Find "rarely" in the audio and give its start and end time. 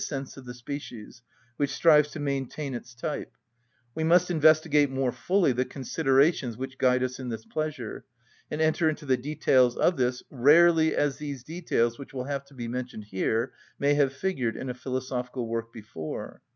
10.31-10.95